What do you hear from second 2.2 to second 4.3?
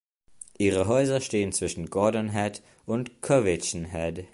Head und Cowichan Head.